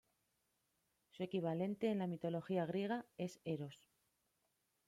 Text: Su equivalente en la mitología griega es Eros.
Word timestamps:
Su 1.11 1.21
equivalente 1.21 1.91
en 1.91 1.99
la 1.99 2.07
mitología 2.07 2.65
griega 2.65 3.05
es 3.19 3.39
Eros. 3.45 3.87